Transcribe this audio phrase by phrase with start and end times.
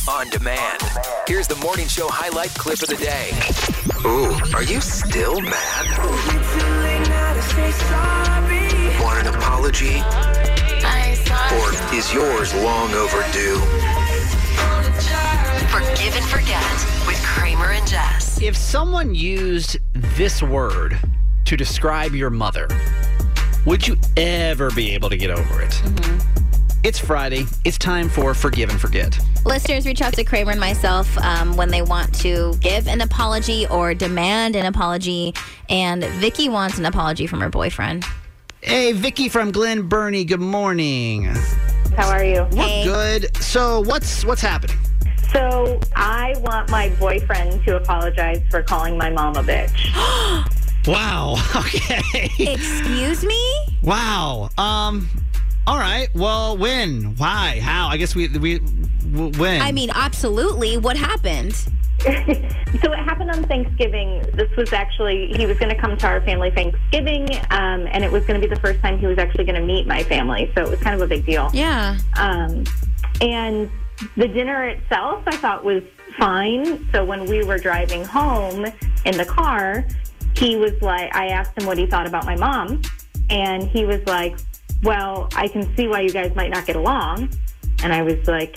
[0.00, 0.08] Jess.
[0.08, 0.82] On demand.
[1.26, 3.30] Here's the morning show highlight clip of the day.
[4.04, 5.98] Ooh, are you still mad?
[9.00, 10.00] Want an apology?
[11.52, 13.58] Or is yours long overdue?
[15.68, 16.62] Forgive and forget
[17.06, 18.40] with Kramer and Jess.
[18.42, 20.98] If someone used this word
[21.44, 22.68] to describe your mother,
[23.66, 25.70] would you ever be able to get over it?
[25.70, 26.39] Mm-hmm.
[26.82, 27.44] It's Friday.
[27.64, 29.18] It's time for Forgive and Forget.
[29.44, 33.66] Listeners reach out to Kramer and myself um, when they want to give an apology
[33.68, 35.34] or demand an apology.
[35.68, 38.04] And Vicky wants an apology from her boyfriend.
[38.62, 40.24] Hey, Vicky from Glen Burnie.
[40.24, 41.24] Good morning.
[41.96, 42.46] How are you?
[42.52, 42.84] We're Hey.
[42.84, 43.36] good.
[43.36, 44.78] So what's what's happening?
[45.32, 50.46] So I want my boyfriend to apologize for calling my mom a bitch.
[50.86, 51.36] Wow.
[51.56, 52.00] Okay.
[52.38, 53.54] Excuse me?
[53.82, 54.48] Wow.
[54.56, 55.10] Um.
[55.66, 56.08] All right.
[56.14, 57.16] Well, when?
[57.16, 57.60] Why?
[57.60, 57.88] How?
[57.88, 59.62] I guess we we when.
[59.62, 60.78] I mean, absolutely.
[60.78, 61.54] What happened?
[62.00, 64.22] so it happened on Thanksgiving.
[64.34, 68.10] This was actually he was going to come to our family Thanksgiving, um, and it
[68.10, 70.50] was going to be the first time he was actually going to meet my family.
[70.54, 71.50] So it was kind of a big deal.
[71.52, 71.98] Yeah.
[72.16, 72.64] Um,
[73.20, 73.70] and
[74.16, 75.82] the dinner itself, I thought was
[76.18, 76.88] fine.
[76.90, 78.66] So when we were driving home
[79.04, 79.86] in the car,
[80.36, 82.80] he was like, I asked him what he thought about my mom,
[83.28, 84.38] and he was like,
[84.82, 87.30] Well, I can see why you guys might not get along.
[87.82, 88.56] And I was like,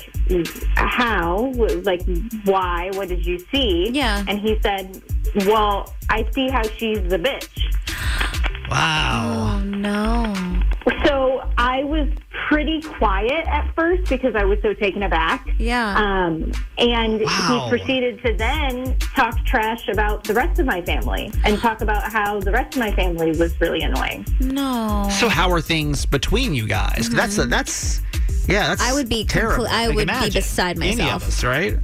[0.76, 1.52] How?
[1.84, 2.02] Like,
[2.46, 2.90] why?
[2.94, 3.90] What did you see?
[3.92, 4.24] Yeah.
[4.28, 5.02] And he said,
[5.46, 8.70] Well, I see how she's the bitch.
[8.70, 9.60] wow.
[9.60, 10.34] Oh, no.
[11.06, 12.10] So I was
[12.50, 15.48] pretty quiet at first because I was so taken aback.
[15.58, 15.96] Yeah.
[15.98, 17.66] Um, and Wow.
[17.70, 22.12] he proceeded to then talk trash about the rest of my family and talk about
[22.12, 24.26] how the rest of my family was really annoying.
[24.42, 25.08] no.
[25.20, 27.10] So how are things between you guys?
[27.10, 28.02] That's a, that's
[28.48, 28.68] yeah.
[28.70, 28.92] That's Mm-hmm.
[28.92, 29.66] I would be terrible.
[29.66, 31.22] conclu- I Like, would be imagine beside Any myself.
[31.24, 31.78] of us, right?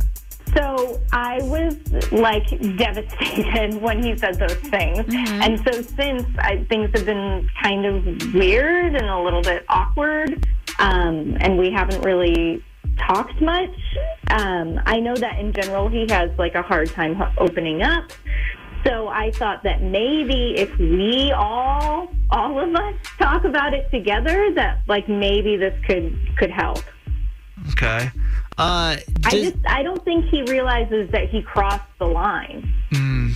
[0.56, 1.76] So I was
[2.12, 2.48] like
[2.78, 5.06] devastated when he said those things.
[5.10, 10.46] And so since I, things have been kind of weird and a little bit awkward,
[10.80, 12.64] um, and we haven't really
[12.98, 13.76] talked much,
[14.32, 18.12] um, I know that in general he has like a hard time opening up.
[18.86, 24.54] So I thought that maybe if we all, all of us, talk about it together,
[24.56, 26.80] that like maybe this could could help.
[27.72, 28.10] Okay.
[28.60, 32.74] Uh, I just I don't think he realizes that he crossed the line.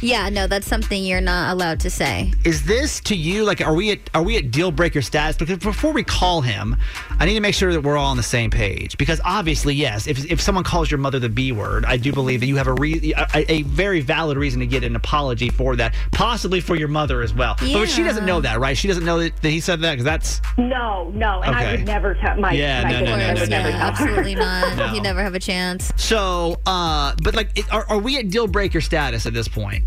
[0.01, 2.31] yeah, no, that's something you're not allowed to say.
[2.43, 5.57] is this to you like are we at are we at deal breaker status because
[5.59, 6.75] before we call him
[7.19, 10.07] i need to make sure that we're all on the same page because obviously yes
[10.07, 12.67] if, if someone calls your mother the b word i do believe that you have
[12.67, 16.75] a, re- a, a very valid reason to get an apology for that possibly for
[16.75, 19.49] your mother as well but she doesn't know that right she doesn't know that, that
[19.49, 22.91] he said that because that's No, no, and I would never tell my Yeah, my
[22.91, 23.83] no, no, goodness, no, I no, would no, never no.
[23.83, 24.77] Absolutely not.
[24.77, 24.93] No.
[24.93, 25.91] You never have a chance.
[25.97, 29.83] so uh but like are, are we at deal breaker status at this point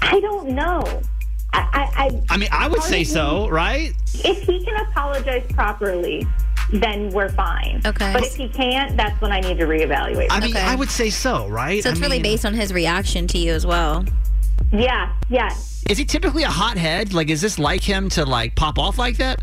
[0.00, 0.82] I don't know.
[1.54, 5.44] I, I, I i mean i would say of so right if he can apologize
[5.52, 6.26] properly,
[6.72, 7.80] then we're fine.
[7.84, 8.12] Okay.
[8.12, 10.28] But if he can't, that's when I need to reevaluate.
[10.30, 10.64] i mean Okay.
[10.64, 13.38] i would say so right So it's I really mean, based on his reaction to
[13.38, 14.04] you as well.
[14.72, 15.50] yeah, yeah.
[15.90, 19.16] is he typically a hothead like is this like him to like pop off like
[19.18, 19.42] that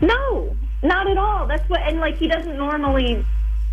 [0.00, 1.46] No, not at all.
[1.46, 3.24] That's what, and like he doesn't normally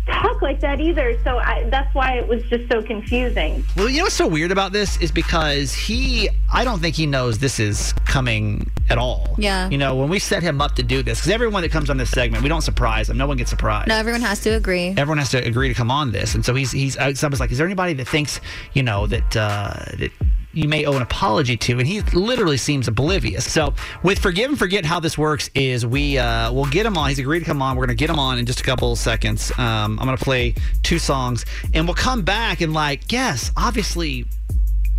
[0.06, 1.18] talk like that either.
[1.24, 3.64] So I, that's why it was just so confusing.
[3.76, 7.06] Well, you know what's so weird about this is because he, I don't think he
[7.06, 9.34] knows this is coming at all.
[9.38, 9.68] Yeah.
[9.70, 11.96] You know, when we set him up to do this, because everyone that comes on
[11.96, 13.18] this segment, we don't surprise them.
[13.18, 13.88] No one gets surprised.
[13.88, 14.88] No, everyone has to agree.
[14.96, 16.96] Everyone has to agree to come on this, and so he's he's.
[16.96, 18.40] uh, Someone's like, "Is there anybody that thinks
[18.72, 20.10] you know that uh, that
[20.52, 23.50] you may owe an apology to?" And he literally seems oblivious.
[23.50, 27.08] So with forgive and forget, how this works is we uh, we'll get him on.
[27.08, 27.76] He's agreed to come on.
[27.76, 29.50] We're gonna get him on in just a couple of seconds.
[29.58, 31.44] Um, I'm gonna play two songs,
[31.74, 34.26] and we'll come back and like, yes, obviously,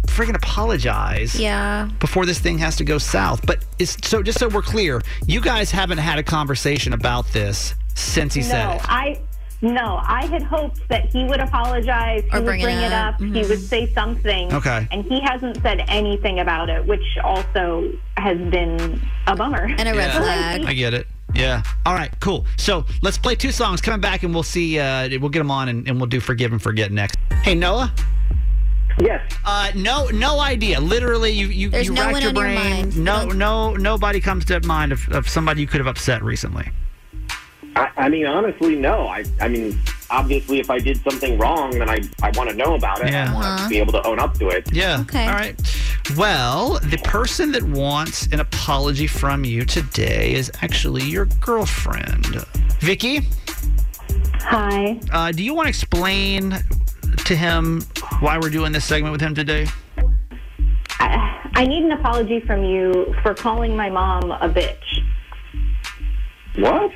[0.08, 1.88] friggin' apologize Yeah.
[2.00, 3.46] before this thing has to go south.
[3.46, 7.76] But it's so just so we're clear, you guys haven't had a conversation about this
[7.94, 8.82] since he said it.
[8.90, 9.20] I
[9.62, 12.92] no, I had hoped that he would apologize, he Or would bring it bring it
[12.92, 13.16] up.
[13.16, 14.54] up, he would say something.
[14.54, 14.88] Okay.
[14.92, 19.66] And he hasn't said anything about it, which also has been a bummer.
[19.78, 20.20] And a red Yeah.
[20.20, 20.66] flag.
[20.66, 21.08] I get it.
[21.34, 21.64] Yeah.
[21.86, 22.12] All right.
[22.20, 22.46] Cool.
[22.58, 23.80] So let's play two songs.
[23.82, 24.78] Coming back, and we'll see.
[24.80, 27.18] Uh, we'll get them on, and, and we'll do "Forgive and Forget" next.
[27.44, 27.94] Hey, Noah.
[29.02, 29.22] Yes.
[29.46, 30.82] Uh, no, no idea.
[30.82, 32.56] Literally, you you, There's you no racked your on your brain.
[32.56, 32.98] mind.
[32.98, 36.70] No, no, nobody comes to mind of, of somebody you could have upset recently.
[37.76, 39.08] I, I mean, honestly, no.
[39.08, 39.80] I, I mean,
[40.10, 43.12] obviously, if I did something wrong, then I, I want to know about it.
[43.12, 43.32] Yeah.
[43.32, 43.64] I want Uh-huh.
[43.64, 44.72] to be able to own up to it.
[44.74, 45.00] Yeah.
[45.02, 45.26] Okay.
[45.28, 45.56] All right.
[46.18, 52.26] Well, the person that wants an apology from you today is actually your girlfriend,
[52.80, 53.22] Vicky.
[54.42, 55.00] Hi.
[55.12, 56.58] Uh, do you want to explain
[57.26, 57.82] to him
[58.20, 59.68] why we're doing this segment with him today?
[61.00, 65.06] I, I need an apology from you for calling my mom a bitch.
[66.58, 66.92] What?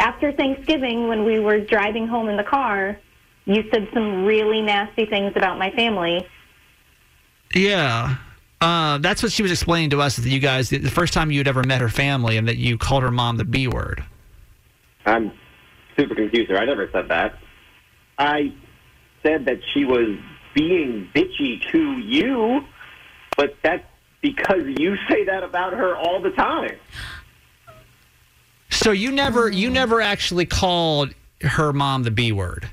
[0.00, 2.98] After Thanksgiving, when we were driving home in the car,
[3.44, 6.26] you said some really nasty things about my family.
[7.54, 8.16] Yeah.
[8.62, 11.46] Uh, that's what she was explaining to us that you guys, the first time you'd
[11.46, 14.02] ever met her family, and that you called her mom the B word.
[15.04, 15.32] I'm
[15.98, 16.58] super confused here.
[16.58, 17.38] I never said that.
[18.18, 18.54] I
[19.22, 20.18] said that she was
[20.54, 22.64] being bitchy to you,
[23.36, 23.84] but that's
[24.22, 26.76] because you say that about her all the time.
[28.82, 32.68] So you never, you never actually called her mom the B word.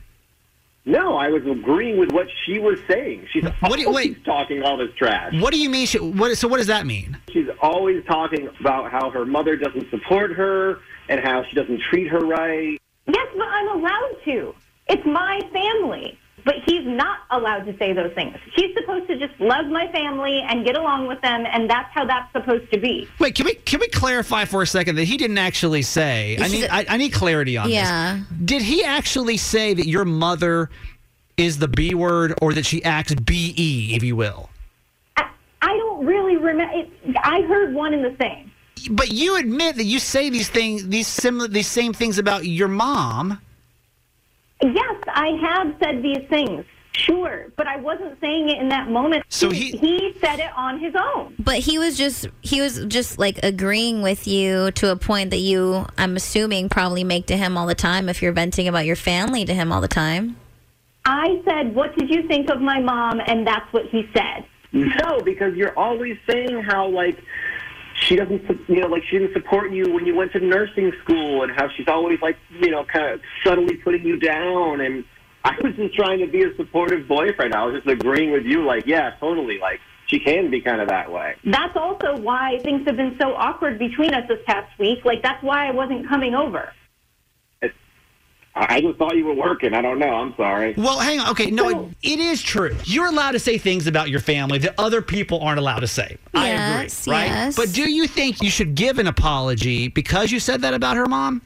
[0.86, 3.28] No, I was agreeing with what she was saying.
[3.34, 4.24] She's What do you- always wait.
[4.26, 5.34] talking all this trash.
[5.34, 5.86] What do you mean?
[5.86, 6.38] She, what?
[6.38, 7.18] So what does that mean?
[7.34, 12.08] She's always talking about how her mother doesn't support her and how she doesn't treat
[12.08, 12.80] her right.
[13.06, 14.56] Yes, but I'm allowed to.
[14.88, 16.18] It's my family.
[16.48, 18.38] But he's not allowed to say those things.
[18.56, 22.06] He's supposed to just love my family and get along with them, and that's how
[22.06, 23.06] that's supposed to be.
[23.20, 26.38] Wait, can we can we clarify for a second that he didn't actually say?
[26.40, 28.22] I need just- I, I need clarity on Yeah.
[28.30, 28.38] this.
[28.46, 30.70] Did he actually say that your mother
[31.36, 34.50] is the B word, or that she acts B E, if you will?
[35.18, 35.30] I,
[35.62, 36.74] I don't really remember.
[36.78, 36.90] It,
[37.26, 38.52] I heard one and the same.
[38.90, 42.70] But you admit that you say these things, these similar, these same things about your
[42.70, 43.42] mom.
[44.62, 46.66] Yes, I have said these things.
[46.94, 49.24] Sure, but I wasn't saying it in that moment.
[49.30, 51.36] So he- he said it on his own.
[51.38, 55.38] But he was just he was just like agreeing with you to a point that
[55.38, 58.96] you I'm assuming probably make to him all the time if you're venting about your
[58.96, 60.38] family to him all the time.
[61.06, 64.46] I said, "What did you think of my mom?" and that's what he said.
[64.74, 67.18] No, because you're always saying how like
[68.08, 71.44] she doesn't, you know, like she didn't support you when you went to nursing school,
[71.44, 74.82] and how she's always like, you know, kind of subtly putting you down.
[74.82, 75.04] And
[75.44, 77.54] I was just trying to be a supportive boyfriend.
[77.54, 80.88] I was just agreeing with you, like, yeah, totally, like she can be kind of
[80.88, 81.36] that way.
[81.44, 85.04] That's also why things have been so awkward between us this past week.
[85.06, 86.72] Like that's why I wasn't coming over.
[88.58, 89.74] I I just thought you were working.
[89.74, 90.10] I don't know.
[90.14, 90.74] I'm sorry.
[90.78, 91.30] Well, hang on.
[91.32, 92.76] Okay, no, it, it is true.
[92.86, 96.18] You're allowed to say things about your family that other people aren't allowed to say.
[96.34, 97.28] I Yes, agree, right?
[97.28, 97.56] yes.
[97.56, 101.06] But do you think you should give an apology because you said that about her
[101.06, 101.42] mom?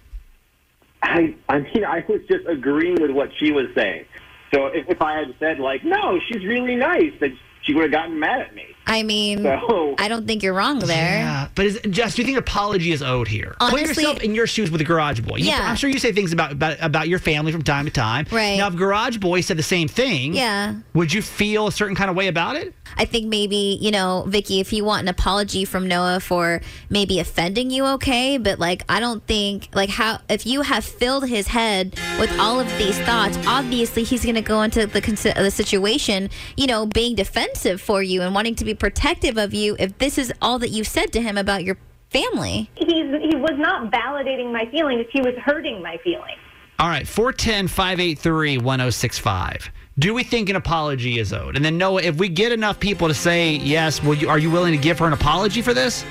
[1.03, 4.05] I, I mean, I was just agreeing with what she was saying.
[4.53, 7.91] So if, if I had said like, no, she's really nice, then she would have
[7.91, 8.65] gotten mad at me.
[8.91, 11.17] I mean, So I don't think you're wrong there.
[11.19, 13.55] Yeah, but is, Jess, do you think apology is owed here?
[13.59, 15.37] Put yourself in your shoes with the Garage Boy.
[15.37, 15.69] You- Yeah.
[15.69, 18.25] I'm sure you say things about, about about your family from time to time.
[18.31, 18.57] Right.
[18.57, 20.75] Now, if Garage Boy said the same thing, Yeah.
[20.93, 22.73] would you feel a certain kind of way about it?
[22.97, 26.59] I think maybe, you know, Vicky, if you want an apology from Noah for
[26.89, 28.37] maybe offending you, okay.
[28.37, 32.59] But like, I don't think, like, how, if you have filled his head with all
[32.59, 34.99] of these thoughts, obviously he's going to go into the,
[35.37, 39.75] the situation, you know, being defensive for you and wanting to be protective of you
[39.77, 41.77] if this is all that you've said to him about your
[42.09, 42.67] family.
[42.75, 45.05] He's he was not validating my feelings.
[45.13, 46.39] He was hurting my feelings.
[46.79, 49.69] All right, 410 583 1065.
[49.99, 51.55] Do we think an apology is owed?
[51.55, 54.49] And then, Noah, if we get enough people to say yes, will you, are you
[54.49, 56.03] willing to give her an apology for this?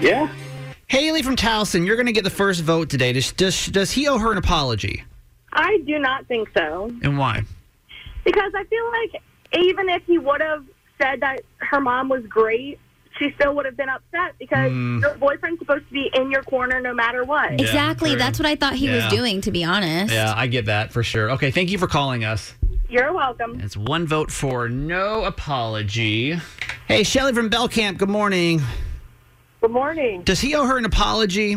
[0.00, 0.32] yeah,
[0.86, 3.12] Haley from Towson, you're going to get the first vote today.
[3.12, 5.02] Does, does, does he owe her an apology?
[5.52, 7.42] I do not think so And why?
[8.24, 9.22] because I feel like
[9.64, 10.64] even if he would have
[11.00, 12.78] said that her mom was great,
[13.18, 15.00] she still would have been upset because Mm.
[15.02, 17.52] your boyfriend's supposed to be in your corner no matter what.
[17.60, 18.10] exactly.
[18.10, 18.18] true.
[18.18, 20.12] That's what I thought he was doing, to be honest.
[20.14, 21.30] Yeah, I get that for sure.
[21.32, 22.54] Okay, thank you for calling us.
[22.88, 23.60] You're welcome.
[23.60, 26.38] It's one vote for no apology.
[26.88, 28.60] Hey, Shelly from Belcamp, good morning.
[29.60, 30.22] Good morning.
[30.22, 31.56] Does he owe her an apology?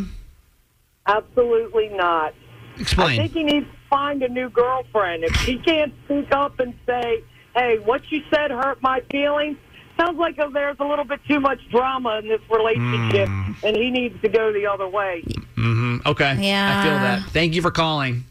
[1.08, 2.34] Absolutely not.
[2.80, 3.20] Explain.
[3.20, 5.24] I think he needs to find a new girlfriend.
[5.24, 7.24] If he can't speak up and say,
[7.56, 9.58] hey, what you said hurt my feelings,
[9.98, 13.30] sounds like there's a little bit too much drama in this relationship,
[13.64, 15.24] and he needs to go the other way.
[15.58, 15.98] Mm-hmm.
[16.06, 16.38] Okay.
[16.40, 16.80] Yeah.
[16.80, 17.30] I feel that.
[17.32, 18.26] Thank you for calling.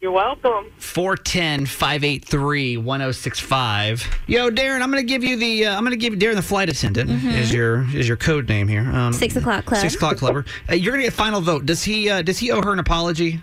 [0.00, 0.70] You're welcome.
[0.76, 4.06] 410 583 1065.
[4.26, 6.34] Yo, Darren, I'm going to give you the, uh, I'm going to give you, Darren,
[6.34, 8.82] the flight attendant is your is your code name here.
[8.82, 9.80] Um, Six o'clock club.
[9.80, 10.44] Six o'clock clubber.
[10.70, 11.64] Uh, you're going to get final vote.
[11.64, 13.40] Does he, uh, does he owe her an apology?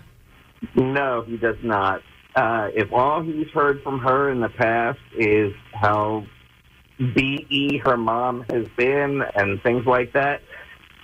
[0.76, 2.00] No, he does not.
[2.34, 6.24] Uh, if all he's heard from her in the past is how
[6.98, 10.40] BE her mom has been and things like that,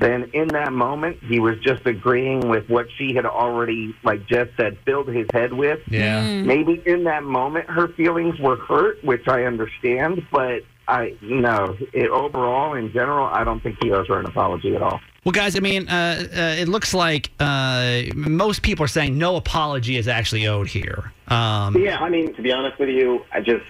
[0.01, 4.49] then in that moment he was just agreeing with what she had already, like Jeff
[4.57, 5.81] said, filled his head with.
[5.89, 6.43] Yeah.
[6.43, 11.77] Maybe in that moment her feelings were hurt, which I understand, but I no.
[11.93, 15.01] It, overall, in general, I don't think he owes her an apology at all.
[15.25, 19.37] Well, guys, I mean, uh, uh, it looks like uh, most people are saying no
[19.37, 21.13] apology is actually owed here.
[21.29, 23.65] Um, Yeah, I mean, to be honest with you, I just,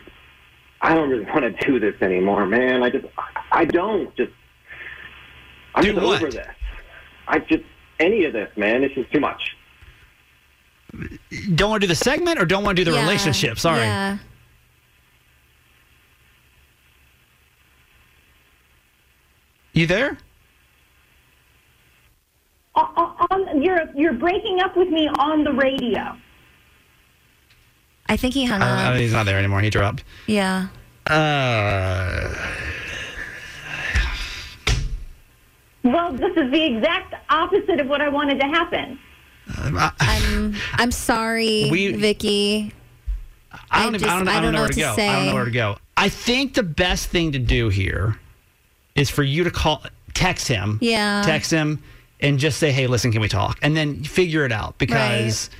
[0.83, 2.83] I don't really want to do this anymore, man.
[2.83, 3.07] I just,
[3.51, 4.33] I don't just,
[5.75, 6.23] I'm Do just what?
[6.23, 6.47] over this.
[7.27, 7.65] I just,
[7.99, 9.57] any of this, man, it's just too much.
[11.55, 13.59] don't want to do the segment or don't want to do the Yeah, relationship.
[13.59, 13.81] Sorry.
[13.81, 14.19] Yeah.
[19.73, 20.19] You there?
[22.79, 26.17] On, on, you're you're breaking up with me on the radio.
[28.09, 28.93] I think he hung I up.
[28.93, 29.61] don't- he's not there anymore.
[29.61, 30.05] He dropped.
[30.27, 30.69] Yeah.
[31.07, 32.35] Uh,
[35.85, 38.99] Well, this is the exact opposite of what I wanted to happen.
[39.59, 42.73] Um, I, I'm I'm sorry, We- Vicky.
[43.71, 44.93] I don't, I even, I don't, just- I don't know where to, go.
[44.93, 45.79] I don't know where to go.
[45.97, 48.19] I think the best thing to do here
[48.95, 49.83] is for you to call,
[50.15, 50.79] text him.
[50.83, 51.23] Yeah.
[51.25, 51.83] Text him
[52.21, 53.59] and just say, hey, listen, can we talk?
[53.63, 55.51] And then figure it out because.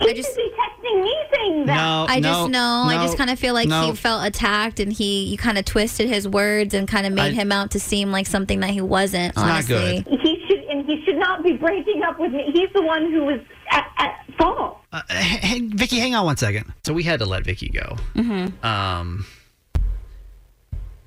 [0.00, 1.74] He I just- be texting me saying that.
[1.74, 2.84] No, I no, just know.
[2.86, 3.86] I just kind of feel like no.
[3.90, 7.32] he felt attacked, and he you kind of twisted his words and kind of made
[7.32, 9.34] I- him out to seem like something that he wasn't.
[9.34, 10.20] not honestly, good.
[10.20, 12.48] He should, and he should not be breaking up with me.
[12.54, 13.40] He's the one who was
[13.72, 14.78] at, at fault.
[14.92, 16.72] Uh, hey, hey, Vicky, hang on one second.
[16.84, 17.96] So we had to let Vicky go.
[18.14, 18.64] Mm-hmm.
[18.64, 19.26] Um,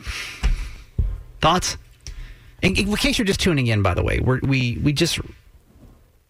[1.39, 1.77] thoughts?
[2.61, 5.19] In, in case you're just tuning in, by the way, we're, we we just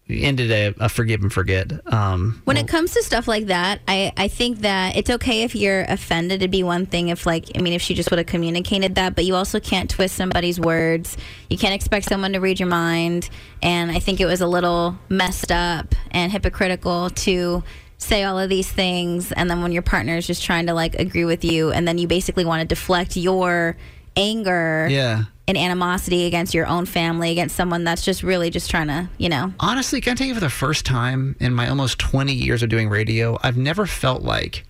[0.10, 1.72] ended a, a forgive and forget.
[1.94, 5.56] Um, when it comes to stuff like that, I, I think that it's okay if
[5.56, 6.42] you're offended.
[6.42, 9.16] It'd be one thing if, like, I mean, if she just would have communicated that,
[9.16, 11.16] but you also can't twist somebody's words.
[11.50, 13.30] You can't expect someone to read your mind.
[13.62, 17.64] And I think it was a little messed up and hypocritical to
[17.98, 19.32] say all of these things.
[19.32, 21.98] And then when your partner is just trying to, like, agree with you, and then
[21.98, 23.78] you basically want to deflect your
[24.18, 25.24] anger yeah.
[25.52, 29.30] And animosity against your own family, against someone that's just really just trying to, you
[29.30, 29.54] know.
[29.60, 32.70] Honestly, can I tell you for the first time in my almost 20 years of
[32.70, 34.66] doing radio, I've never felt like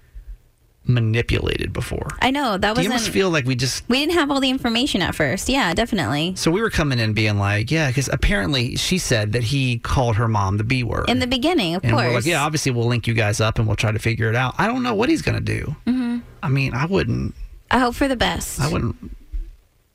[0.83, 2.07] manipulated before.
[2.21, 4.49] I know that Do you almost feel like we just We didn't have all the
[4.49, 5.47] information at first.
[5.47, 6.33] Yeah, definitely.
[6.35, 10.15] So we were coming in being like, yeah, because apparently she said that he called
[10.15, 11.07] her mom the B word.
[11.07, 12.07] In the beginning, of and course.
[12.07, 14.35] we're like, yeah, obviously we'll link you guys up and we'll try to figure it
[14.35, 14.55] out.
[14.57, 15.75] I don't know what he's going to do.
[15.85, 16.19] Mm-hmm.
[16.41, 17.35] I mean, I wouldn't,
[17.69, 18.59] I hope for the best.
[18.59, 19.15] I wouldn't.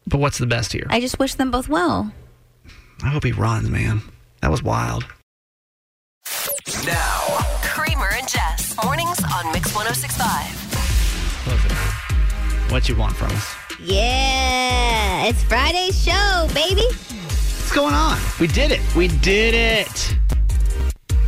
[0.06, 0.86] But what's the best here?
[0.88, 2.12] I just wish them both well.
[3.02, 4.02] I hope he runs, man.
[4.40, 5.04] That was wild.
[6.84, 8.76] Now, Kramer and Jess.
[8.84, 10.66] Mornings on Mix 1065.
[11.44, 12.72] Close it out.
[12.72, 13.54] What you want from us?
[13.80, 16.86] Yeah, it's Friday's show, baby.
[16.86, 18.18] What's going on?
[18.40, 18.80] We did it.
[18.94, 20.16] We did it.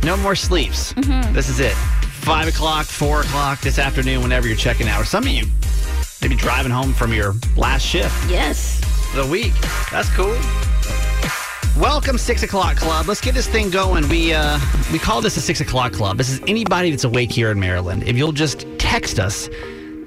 [0.03, 0.93] No more sleeps.
[0.93, 1.33] Mm-hmm.
[1.33, 1.73] This is it.
[1.73, 5.01] Five o'clock, four o'clock this afternoon, whenever you're checking out.
[5.01, 5.45] Or some of you
[6.21, 8.29] maybe driving home from your last shift.
[8.29, 8.81] Yes.
[9.15, 9.53] the week.
[9.91, 10.37] That's cool.
[11.81, 13.07] Welcome, six o'clock club.
[13.07, 14.07] Let's get this thing going.
[14.09, 14.59] We uh,
[14.91, 16.17] we call this a six o'clock club.
[16.17, 18.03] This is anybody that's awake here in Maryland.
[18.03, 19.49] If you'll just text us,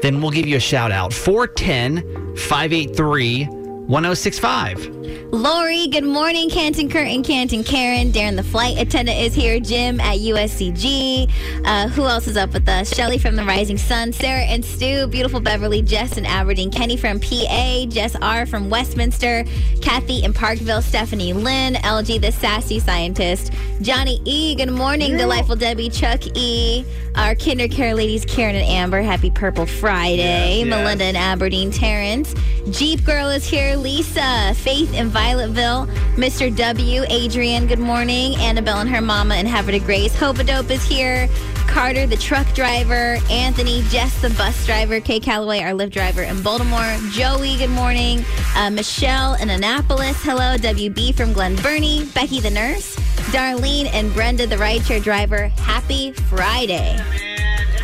[0.03, 1.13] then we'll give you a shout out.
[1.15, 5.02] 410 583 1065.
[5.03, 6.49] Lori, good morning.
[6.49, 8.13] Canton Curtin, Canton Karen.
[8.13, 9.59] Darren, the flight attendant, is here.
[9.59, 11.29] Jim at USCG.
[11.65, 12.95] Uh, who else is up with us?
[12.95, 14.13] Shelly from the Rising Sun.
[14.13, 15.09] Sarah and Stu.
[15.09, 15.83] Beautiful Beverly.
[15.83, 16.71] Jess in Aberdeen.
[16.71, 17.87] Kenny from PA.
[17.87, 19.45] Jess R from Westminster.
[19.81, 20.83] Kathy in Parkville.
[20.83, 21.75] Stephanie Lynn.
[21.75, 23.53] LG, the sassy scientist.
[23.81, 24.55] Johnny E.
[24.55, 25.17] Good morning.
[25.17, 25.91] Delightful Debbie.
[25.91, 26.85] Chuck E.
[27.15, 29.03] Our Kinder Care ladies, Karen and Amber.
[29.03, 30.59] Happy Purple Friday.
[30.59, 30.67] Yes, yes.
[30.67, 31.71] Melinda in Aberdeen.
[31.71, 32.35] Terrence.
[32.71, 33.77] Jeep Girl is here.
[33.77, 34.55] Lisa.
[34.55, 35.87] Faith in Violetville.
[36.17, 36.55] Mr.
[36.55, 37.05] W.
[37.09, 37.67] Adrian.
[37.67, 38.37] Good morning.
[38.37, 40.15] Annabelle and her mama in Havre de Grace.
[40.15, 41.29] Hope-a-Dope is here.
[41.67, 43.19] Carter, the truck driver.
[43.31, 45.01] Anthony, Jess, the bus driver.
[45.01, 46.97] Kay Calloway, our Lyft driver in Baltimore.
[47.11, 48.25] Joey, good morning.
[48.55, 50.23] Uh, Michelle in Annapolis.
[50.23, 50.57] Hello.
[50.57, 52.05] WB from Glen Burnie.
[52.15, 52.97] Becky, the nurse.
[53.33, 55.49] Darlene and Brenda, the rideshare driver.
[55.49, 56.99] Happy Friday.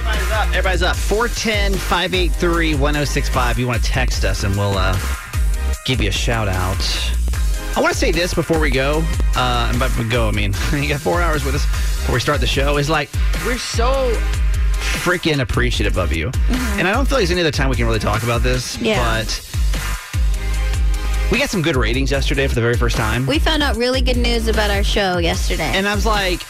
[0.08, 0.48] Everybody's up.
[0.48, 0.96] Everybody's up.
[0.96, 3.58] 410 583 1065.
[3.58, 4.98] You want to text us and we'll uh,
[5.88, 7.14] give you a shout out.
[7.74, 9.02] I want to say this before we go.
[9.34, 12.40] Uh, but we go, I mean, you got four hours with us before we start
[12.40, 12.76] the show.
[12.76, 13.08] Is like,
[13.46, 14.12] we're so
[15.00, 16.30] freaking appreciative of you.
[16.76, 18.78] And I don't feel like there's any other time we can really talk about this.
[18.82, 19.22] Yeah.
[19.22, 19.44] But
[21.32, 23.26] we got some good ratings yesterday for the very first time.
[23.26, 25.72] We found out really good news about our show yesterday.
[25.74, 26.42] And I was like,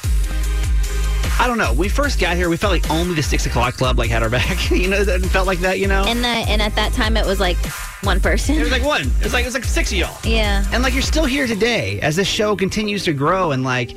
[1.41, 1.73] I don't know.
[1.73, 4.29] We first got here, we felt like only the six o'clock club like had our
[4.31, 4.71] back.
[4.73, 5.79] you know, it felt like that.
[5.79, 7.57] You know, and, the, and at that time, it was like
[8.03, 8.57] one person.
[8.57, 9.03] it was like one.
[9.03, 10.17] It was like it was like six of y'all.
[10.25, 10.65] yeah.
[10.73, 13.95] And like you're still here today as this show continues to grow and like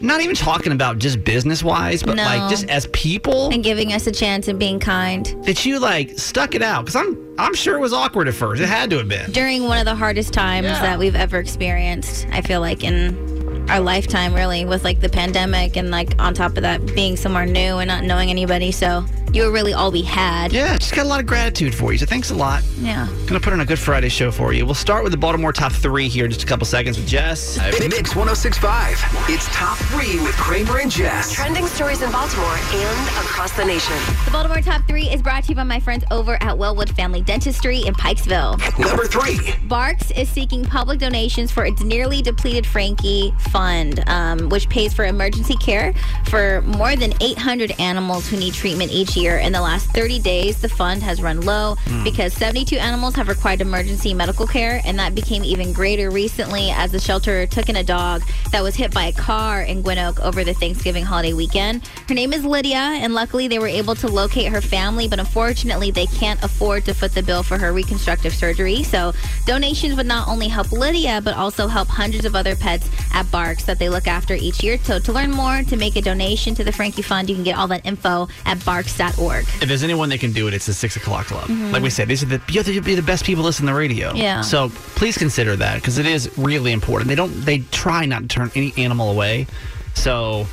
[0.00, 2.24] not even talking about just business wise, but No.
[2.24, 5.26] like just as people And giving us a chance and being kind.
[5.44, 6.84] that you like stuck it out.
[6.84, 8.60] Because I'm I'm sure it was awkward at first.
[8.60, 9.30] It had to have been.
[9.32, 10.82] During one of the hardest times Yeah.
[10.82, 13.31] that we've ever experienced, I feel like in
[13.72, 17.46] our lifetime, really, with like the pandemic and like on top of that, being somewhere
[17.46, 18.70] new and not knowing anybody.
[18.70, 19.02] So
[19.32, 20.52] you were really all we had.
[20.52, 21.98] Yeah, just got a lot of gratitude for you.
[21.98, 22.62] So thanks a lot.
[22.78, 23.08] Yeah.
[23.26, 24.66] Gonna put on a good Friday show for you.
[24.66, 27.58] We'll start with the Baltimore top three here in just a couple seconds with Jess.
[27.80, 28.98] Mix 1065.
[29.28, 31.32] It's top three with Kramer and Jess.
[31.32, 33.96] Trending stories in Baltimore and across the nation.
[34.24, 37.22] The Baltimore Top 3 is brought to you by my friends over at Wellwood Family
[37.22, 38.58] Dentistry in Pikesville.
[38.78, 39.54] Number three.
[39.68, 45.04] BARCS is seeking public donations for its nearly depleted Frankie Fund, um, which pays for
[45.04, 49.21] emergency care for more than 800 animals who need treatment each year.
[49.22, 52.02] In the last 30 days, the fund has run low hmm.
[52.02, 56.90] because 72 animals have required emergency medical care, and that became even greater recently as
[56.90, 60.18] the shelter took in a dog that was hit by a car in Gwynn Oak
[60.20, 61.86] over the Thanksgiving holiday weekend.
[62.08, 65.92] Her name is Lydia, and luckily they were able to locate her family, but unfortunately
[65.92, 68.82] they can't afford to foot the bill for her reconstructive surgery.
[68.82, 69.12] So
[69.46, 73.66] donations would not only help Lydia, but also help hundreds of other pets at BARCS
[73.66, 74.78] that they look after each year.
[74.78, 77.56] So to learn more, to make a donation to the Frankie Fund, you can get
[77.56, 79.11] all that info at barcs.org.
[79.60, 81.48] If there's anyone that can do it, it's the six o'clock club.
[81.72, 83.72] Like we said, these are the you have to be the best people listening to
[83.72, 84.08] the radio.
[84.08, 84.16] Mm-hmm.
[84.18, 84.40] Yeah.
[84.42, 87.08] So please consider that because it is really important.
[87.08, 87.32] They don't.
[87.44, 89.46] They try not to turn any animal away.
[89.94, 90.46] So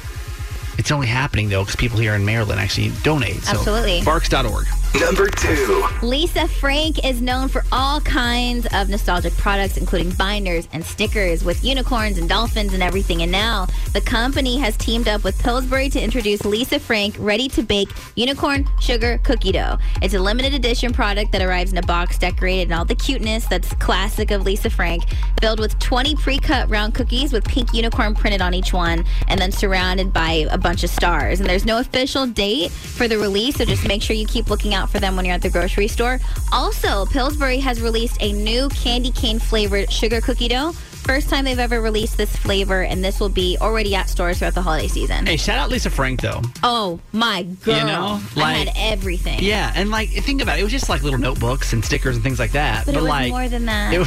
[0.77, 3.43] it's only happening though because people here in Maryland actually donate.
[3.43, 4.01] So Absolutely.
[4.01, 4.65] BARCS.org.
[4.95, 5.85] Number two.
[6.01, 11.63] Lisa Frank is known for all kinds of nostalgic products, including binders and stickers with
[11.63, 13.21] unicorns and dolphins and everything.
[13.21, 17.61] And now the company has teamed up with Pillsbury to introduce Lisa Frank Ready to
[17.61, 19.77] Bake Unicorn Sugar Cookie Dough.
[20.01, 23.45] It's a limited edition product that arrives in a box decorated in all the cuteness
[23.45, 25.03] that's classic of Lisa Frank,
[25.39, 29.39] filled with 20 pre cut round cookies with pink unicorn printed on each one, and
[29.39, 31.39] then surrounded by a bunch of stars.
[31.39, 34.73] And there's no official date for the release, so just make sure you keep looking
[34.73, 36.19] out for them when you're at the grocery store.
[36.51, 40.71] Also, Pillsbury has released a new candy cane flavored sugar cookie dough.
[40.73, 44.53] First time they've ever released this flavor, and this will be already at stores throughout
[44.53, 45.25] the holiday season.
[45.25, 46.41] Hey, shout out Lisa Frank though.
[46.61, 47.77] Oh my girl!
[47.79, 49.39] You know, I had everything.
[49.41, 52.23] Yeah, and like think about it, it was just like little notebooks and stickers and
[52.23, 52.85] things like that.
[52.85, 53.91] but it was like more than that.
[53.93, 53.99] it It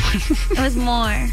[0.50, 1.28] was, was, more.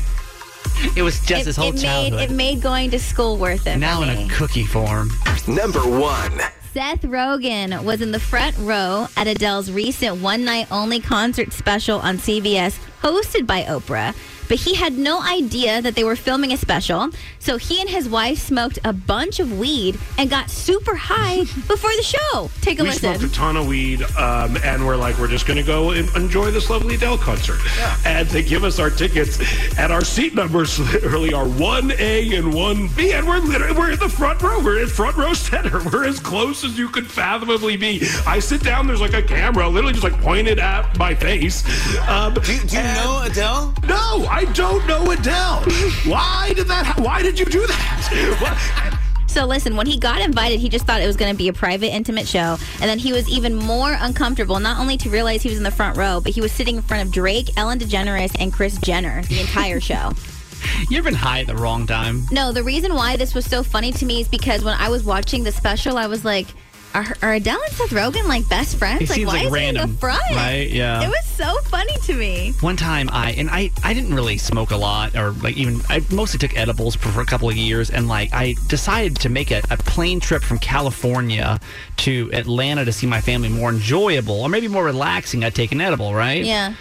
[0.97, 2.21] it was just it, his whole it made childhood.
[2.21, 3.77] it made going to school worth it.
[3.77, 5.11] now for in a cookie form.
[5.47, 6.39] Number one.
[6.73, 11.97] Seth Rogen was in the front row at Adele's recent one night only concert special
[11.99, 14.15] on CBS, hosted by Oprah.
[14.47, 18.09] But he had no idea that they were filming a special, so he and his
[18.09, 22.49] wife smoked a bunch of weed and got super high before the show.
[22.61, 23.13] Take a we listen.
[23.19, 26.09] smoked a ton of weed, um, and we're like, we're just going to go and
[26.15, 27.59] enjoy this lovely Adele concert.
[28.07, 29.37] And they give us our tickets,
[29.77, 33.91] and our seat numbers literally are one A and one B, and we're literally we're
[33.91, 34.63] in the front row.
[34.63, 35.79] We're in front row center.
[35.93, 38.01] We're as close as you could fathomably be.
[38.25, 38.87] I sit down.
[38.87, 41.63] There's like a camera, literally just like pointed at my face.
[42.09, 43.73] Um, Do, do you and- know Adele?
[43.87, 45.61] No, I don't know Adele.
[46.05, 46.85] Why did that?
[46.85, 48.37] ha- Why did you do that?
[48.41, 48.99] What?
[49.29, 51.53] So listen, when he got invited, he just thought it was going to be a
[51.53, 54.59] private, intimate show, and then he was even more uncomfortable.
[54.59, 56.81] Not only to realize he was in the front row, but he was sitting in
[56.81, 60.13] front of Drake, Ellen DeGeneres, and Kris Jenner the entire show.
[60.89, 62.23] You've been high at the wrong time?
[62.31, 65.03] No, the reason why this was so funny to me is because when I was
[65.03, 66.47] watching the special, I was like,
[66.93, 69.01] "Are, are Adele and Seth Rogen like best friends?
[69.01, 70.21] It like, seems why like is he in random, the front?
[70.31, 70.69] right?
[70.69, 71.03] Yeah.
[71.03, 72.53] It was so funny to me.
[72.61, 76.03] One time I and I I didn't really smoke a lot or like even I
[76.11, 79.51] mostly took edibles for, for a couple of years and like I decided to make
[79.51, 81.59] a, a plane trip from California
[81.97, 85.43] to Atlanta to see my family more enjoyable or maybe more relaxing.
[85.43, 86.43] I'd take an edible, right?
[86.43, 86.73] Yeah.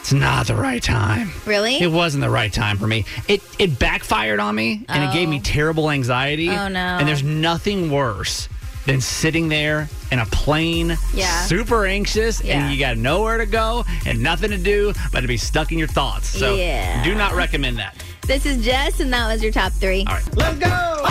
[0.00, 1.32] It's not the right time.
[1.44, 1.76] Really?
[1.82, 3.04] It wasn't the right time for me.
[3.26, 5.30] It it backfired on me and it gave oh.
[5.32, 5.42] me Oh.
[5.42, 6.50] terrible anxiety.
[6.50, 6.78] Oh, no.
[6.78, 8.48] And there's nothing worse
[8.88, 9.00] than mm-hmm.
[9.00, 11.44] sitting there in a plane, Yeah.
[11.44, 12.58] super anxious, Yeah.
[12.58, 15.78] and you got nowhere to go and nothing to do but to be stuck in
[15.78, 16.28] your thoughts.
[16.28, 17.04] So Yeah.
[17.04, 17.96] do not recommend that.
[18.26, 20.04] This is Jess, and that was your top three.
[20.06, 20.36] All right.
[20.36, 21.04] Let's go.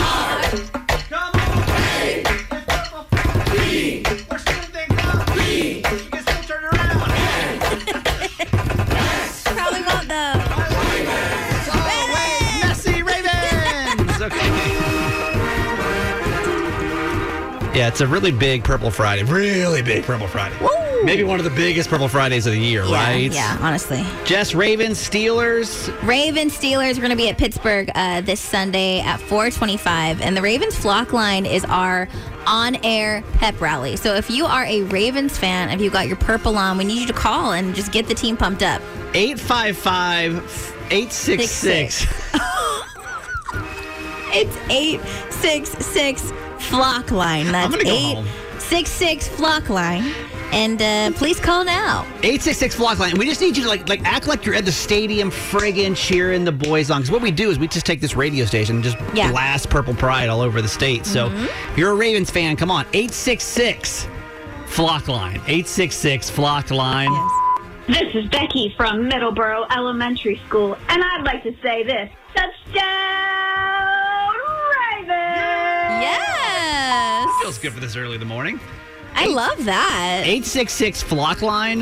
[1.09, 2.23] Probably
[17.77, 19.21] Yeah, it's a really big Purple Friday.
[19.21, 20.55] Really big Purple Friday.
[21.03, 23.31] Maybe one of the biggest Purple Fridays of the year, Yeah, right?
[23.31, 24.03] yeah, honestly.
[24.25, 25.87] Jess Ravens, Steelers.
[26.01, 26.95] Ravens Steelers.
[26.95, 30.21] We're going to be at Pittsburgh uh, this Sunday at 425.
[30.21, 32.07] And the Ravens flock line is our
[32.47, 33.95] on air pep rally.
[33.95, 37.01] So if you are a Ravens fan, if you got your purple on, we need
[37.01, 38.81] you to call and just get the team pumped up.
[39.13, 40.33] 855
[40.89, 42.07] 866
[44.33, 47.51] It's 866 Flock Line.
[47.51, 48.25] That's gonna go home.
[48.27, 50.11] 866 Flock Line.
[50.53, 52.03] And uh, please call now.
[52.23, 53.17] 866 Flock Line.
[53.17, 56.45] We just need you to like like act like you're at the stadium friggin' cheering
[56.45, 57.01] the boys on.
[57.01, 59.29] Because what we do is we just take this radio station and just Yeah.
[59.31, 61.05] blast Purple Pride all over the state.
[61.05, 62.85] So if you're a Ravens fan, come on.
[62.93, 64.07] 866
[64.67, 65.35] Flock Line.
[65.47, 67.11] 866 Flock Line.
[67.87, 72.09] This is Becky from Middleborough Elementary School, and I'd like to say this.
[72.35, 74.33] Touchdown,
[74.91, 76.01] Ravens!
[76.03, 76.36] Yes.
[77.47, 78.59] Feels good for this early in the morning.
[79.15, 80.23] I love that.
[80.25, 81.79] 866 Flock Line.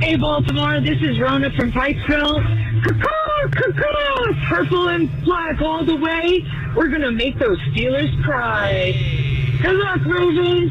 [0.00, 2.40] Hey, Baltimore, this is Rona from Pikesville.
[2.84, 6.46] Caw-caw, caw-caw, purple and black all the way.
[6.76, 8.92] We're going to make those Steelers cry.
[9.60, 10.70] Good luck, Ravens.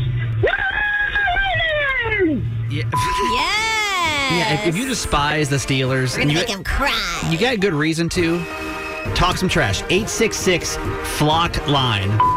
[2.07, 2.45] Ravens!
[2.71, 2.83] Yeah.
[3.33, 4.31] Yes.
[4.31, 7.27] Yeah, if, if you despise the Steelers We're and going to you, make him cry.
[7.29, 8.39] you got a good reason to,
[9.13, 9.81] talk some trash.
[9.89, 10.77] 866
[11.17, 12.32] Flock Line.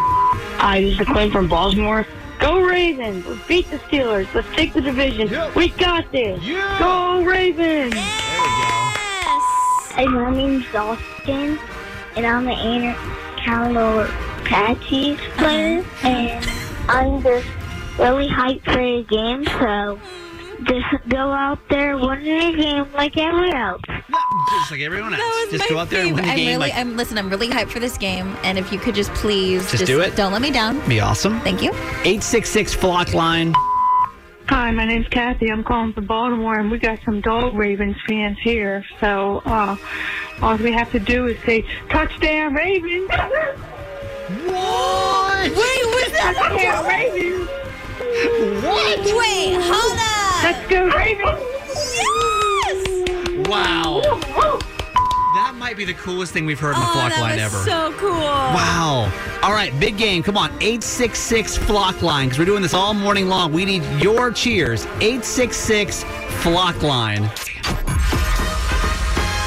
[0.58, 2.06] Hi, this is the Quinn from Baltimore.
[2.40, 3.26] Go Ravens!
[3.26, 4.32] Let's beat the Steelers.
[4.34, 5.28] Let's take the division.
[5.54, 6.42] We got this.
[6.78, 7.94] Go Ravens!
[7.94, 9.42] Yes.
[9.92, 11.58] Hey, my name's Austin,
[12.16, 12.94] and I'm an inner
[13.44, 14.06] Carlo
[14.44, 16.08] Patches player, uh-huh.
[16.08, 16.50] and
[16.88, 17.46] I'm just
[17.98, 20.00] really hyped for the game, so
[20.64, 23.82] just go out there, win the game like everyone else.
[23.88, 25.22] Just like everyone else.
[25.22, 26.36] That was Just my go out there and win the favorite.
[26.36, 26.48] game.
[26.48, 27.18] I'm really, like, I'm listen.
[27.18, 30.16] I'm really hyped for this game, and if you could just please Just do it?
[30.16, 30.86] Don't let me down.
[30.88, 31.40] be awesome.
[31.40, 31.70] Thank you.
[31.72, 33.52] 866 Flock Line.
[34.48, 35.50] Hi, my name's Kathy.
[35.50, 38.84] I'm calling from Baltimore, and we got some dog Ravens fans here.
[39.00, 39.76] So uh,
[40.40, 43.10] all we have to do is say, touchdown, Ravens!
[44.46, 45.50] What?
[45.50, 46.34] Wait, what's that?
[46.36, 47.48] Touchdown, Ravens!
[48.62, 48.98] What?
[49.18, 50.15] Wait, hold up.
[50.42, 51.40] Let's go, Ravens!
[51.94, 53.48] Yes.
[53.48, 54.00] Wow.
[55.34, 57.42] That might be the coolest thing we've heard on the Oh, Flock that Line was
[57.54, 57.64] ever.
[57.64, 58.10] so cool.
[58.10, 59.12] Wow.
[59.42, 60.22] All right, big game.
[60.22, 60.50] Come on.
[60.62, 63.52] 866 Flock Line, because we're doing this all morning long.
[63.52, 64.86] We need your cheers.
[65.00, 66.04] 866
[66.42, 67.24] Flock Line.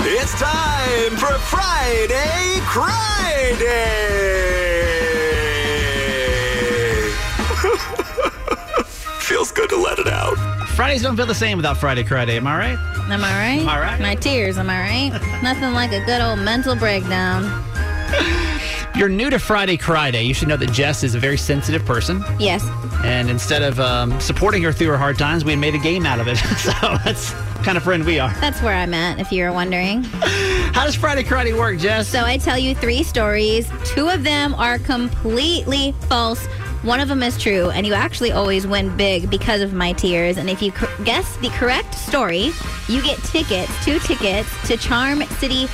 [0.02, 3.56] It's time for Friday Cry
[10.80, 12.38] Fridays don't feel the same without Friday Friday.
[12.38, 12.80] Am I right?
[13.12, 13.60] Am I right?
[13.60, 14.00] Am I right?
[14.00, 14.58] My tears.
[14.58, 15.42] Am I right?
[15.44, 17.44] Nothing like a good old mental breakdown.
[18.96, 20.24] You're new to Friday Friday.
[20.24, 22.24] You should know that Jess is a very sensitive person.
[22.40, 22.66] Yes.
[23.04, 26.22] And instead of um, supporting her through her hard times, we made a game out
[26.22, 26.38] of it.
[26.58, 26.72] so
[27.04, 28.32] that's kind of friend we are.
[28.42, 30.04] That's where I'm at, if you were wondering.
[30.74, 32.08] How does Friday Cry Day work, Jess?
[32.08, 33.70] So I tell you three stories.
[33.86, 36.46] Two of them are completely false.
[36.84, 40.38] One of them is true, and you actually always win big because of my tears.
[40.38, 42.52] And if you cor- guess the correct story,
[42.88, 45.68] you get tickets, two tickets to Charm City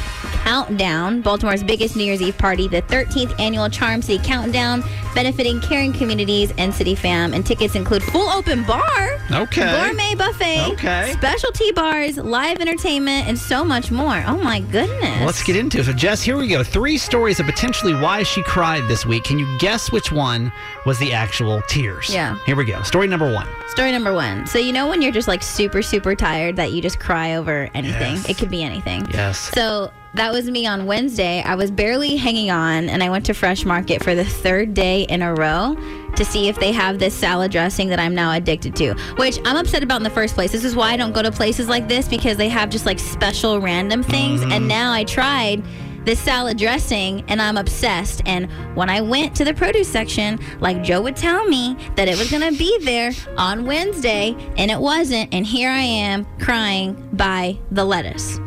[0.43, 4.83] Countdown, Baltimore's biggest New Year's Eve party, the 13th annual Charm City Countdown,
[5.15, 7.33] benefiting caring communities and City Fam.
[7.33, 9.71] And tickets include full open bar, Okay.
[9.87, 11.13] gourmet buffet, Okay.
[11.13, 14.23] specialty bars, live entertainment, and so much more.
[14.27, 15.25] Oh my goodness!
[15.25, 15.85] Let's get into it.
[15.85, 16.63] So, Jess, here we go.
[16.63, 19.23] Three stories of potentially why she cried this week.
[19.23, 20.51] Can you guess which one
[20.85, 22.09] was the actual tears?
[22.13, 22.37] Yeah.
[22.45, 22.81] Here we go.
[22.83, 23.47] Story number one.
[23.69, 24.45] Story number one.
[24.45, 27.69] So you know when you're just like super, super tired that you just cry over
[27.73, 28.15] anything.
[28.15, 28.29] Yes.
[28.29, 29.07] It could be anything.
[29.13, 29.39] Yes.
[29.53, 31.41] So that was me on Wednesday.
[31.41, 35.03] I was barely hanging on and I went to Fresh Market for the third day
[35.03, 35.75] in a row
[36.15, 39.57] to see if they have this salad dressing that I'm now addicted to, which I'm
[39.57, 40.53] upset about in the first place.
[40.53, 42.97] This is why I don't go to places like this because they have just like
[42.97, 44.41] special random things.
[44.41, 44.67] And mm-hmm.
[44.67, 45.63] now I tried
[46.05, 48.21] this salad dressing and I'm obsessed.
[48.25, 52.17] And when I went to the produce section, like Joe would tell me that it
[52.17, 55.33] was going to be there on Wednesday and it wasn't.
[55.33, 58.39] And here I am crying by the lettuce.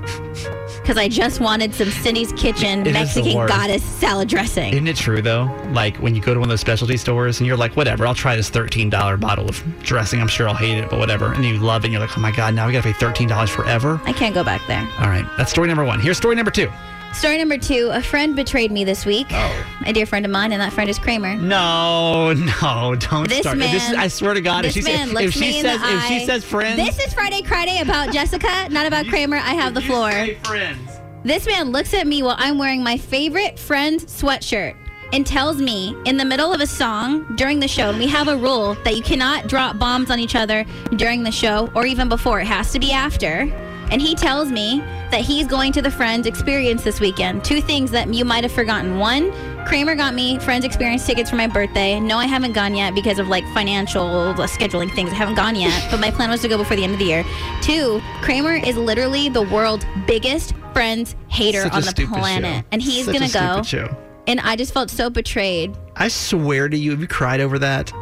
[0.89, 4.73] Because I just wanted some Cindy's Kitchen It Mexican goddess salad dressing.
[4.73, 5.45] Isn't it true though?
[5.73, 8.15] Like when you go to one of those specialty stores and you're like, whatever, I'll
[8.15, 10.19] try this thirteen dollar bottle of dressing.
[10.19, 11.35] I'm sure I'll hate it, but whatever.
[11.35, 11.89] And you love it.
[11.89, 14.01] and You're like, oh my god, now we gotta pay thirteen dollars forever.
[14.07, 14.81] I can't go back there.
[14.99, 16.01] All right, that's story number one.
[16.01, 16.73] Here's story number two.
[17.15, 19.27] Story number two a friend betrayed me this week.
[19.31, 19.67] Oh.
[19.87, 21.35] A dear friend of mine, and that friend is Kramer.
[21.37, 23.59] No, no, don't This start.
[23.59, 26.27] man, this is, I swear to God, if she, says, if she says if she
[26.27, 29.37] says friends, This is Friday Friday about Jessica, not about Kramer.
[29.37, 30.11] I have the floor.
[30.45, 31.01] friends.
[31.25, 34.77] This man looks at me while I'm wearing my favorite friend's sweatshirt
[35.13, 38.29] and tells me in the middle of a song during the show, and we have
[38.29, 40.65] a rule that you cannot drop bombs on each other
[40.97, 42.41] during the show or even before.
[42.41, 43.51] It has to be after.
[43.91, 47.45] And he tells me that he's going to the Friends Experience this weekend.
[47.45, 48.99] Two things that you might have forgotten.
[48.99, 49.33] One,
[49.67, 51.99] Kramer got me Friends Experience tickets for my birthday.
[52.01, 55.11] No, I haven't gone yet because of like financial uh, scheduling things.
[55.11, 57.07] I haven't gone yet, but my plan was to go before the end of the
[57.07, 57.25] year.
[57.63, 62.63] Two, Kramer is literally the world's biggest Friends hater Such on the planet.
[62.63, 62.69] show.
[62.73, 63.97] And he's Such gonna go show.
[64.27, 65.77] and I just felt so betrayed.
[65.97, 67.93] I swear to you, have you cried over that?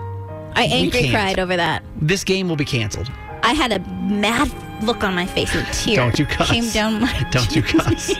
[0.55, 1.83] I angry cried over that.
[2.01, 3.11] This game will be canceled.
[3.43, 4.51] I had a mad
[4.83, 6.51] look on my face and tear Don't you cuss.
[6.51, 7.27] came down my.
[7.31, 8.13] Don't you cuss.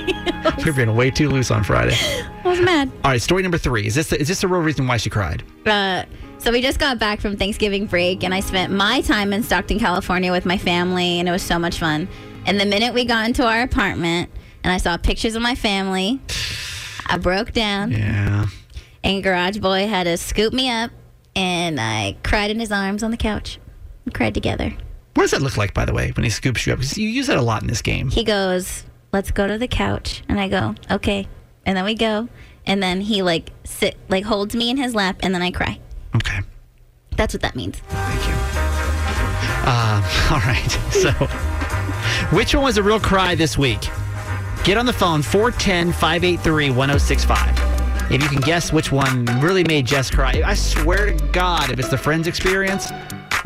[0.65, 1.97] We're being way too loose on Friday.
[2.45, 2.91] I was mad.
[3.05, 3.87] All right, story number three.
[3.87, 5.43] Is this the, is this the real reason why she cried?
[5.67, 6.05] Uh,
[6.39, 9.79] so we just got back from Thanksgiving break, and I spent my time in Stockton,
[9.79, 12.09] California, with my family, and it was so much fun.
[12.47, 14.31] And the minute we got into our apartment,
[14.63, 16.21] and I saw pictures of my family,
[17.07, 17.91] I broke down.
[17.93, 18.47] Yeah.
[19.03, 20.91] And Garage Boy had to scoop me up,
[21.35, 23.59] and I cried in his arms on the couch.
[24.05, 24.73] We cried together.
[25.17, 26.79] What does that look like, by the way, when he scoops you up?
[26.81, 28.11] 'Cause you use that a lot in this game.
[28.11, 31.27] He goes, "Let's go to the couch," and I go, "Okay,"
[31.65, 32.29] and then we go,
[32.67, 35.79] and then he like sit like holds me in his lap, and then I cry.
[36.17, 36.41] Okay.
[37.17, 37.77] That's what that means.
[37.89, 38.35] Thank you.
[39.65, 40.79] Uh, all right.
[40.91, 41.11] So,
[42.37, 43.89] which one was a real cry this week?
[44.65, 48.13] Get on the phone 410 583 1065.
[48.13, 51.79] If you can guess which one really made Jess cry, I swear to God, if
[51.79, 52.89] it's the Friends experience,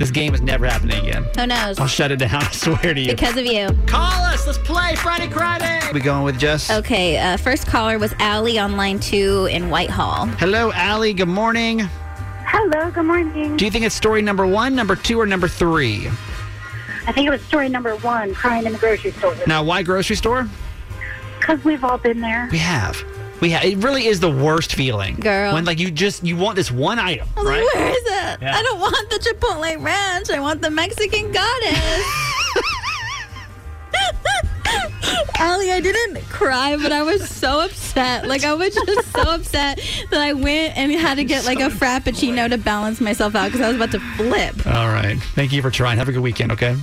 [0.00, 1.26] this game is never happening again.
[1.36, 1.78] Who knows?
[1.78, 2.30] I'll shut it down.
[2.42, 3.10] I swear to you.
[3.12, 3.68] Because of you.
[3.86, 4.46] Call us.
[4.46, 5.80] Let's play Friday Cry Day.
[5.92, 6.70] We going with Jess?
[6.70, 10.26] Okay, uh, first caller was Allie on line two in Whitehall.
[10.38, 11.12] Hello, Allie.
[11.12, 11.80] Good morning.
[12.46, 13.56] Hello, good morning.
[13.58, 16.08] Do you think it's story number one, number two, or number three?
[17.06, 19.36] I think it was story number one, crying in the grocery store.
[19.46, 20.48] Now, why grocery store?
[21.38, 22.48] Because we've all been there.
[22.50, 23.04] We have.
[23.40, 23.64] We have.
[23.64, 25.54] It really is the worst feeling, Girl.
[25.54, 27.64] When like you just you want this one item, I was right?
[27.64, 28.38] like, where is it?
[28.42, 28.56] Yeah.
[28.56, 30.30] I don't want the Chipotle ranch.
[30.30, 32.04] I want the Mexican goddess.
[35.38, 38.28] Allie, I didn't cry, but I was so upset.
[38.28, 41.68] Like, I was just so upset that I went and had to get like a
[41.70, 44.66] Frappuccino to balance myself out because I was about to flip.
[44.66, 45.18] All right.
[45.34, 45.96] Thank you for trying.
[45.96, 46.52] Have a good weekend.
[46.52, 46.76] Okay.